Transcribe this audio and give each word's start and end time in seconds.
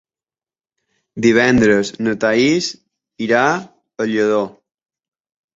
Divendres 1.25 1.91
na 2.07 2.15
Thaís 2.25 2.71
irà 3.27 3.43
a 3.55 4.11
Lladó. 4.13 4.45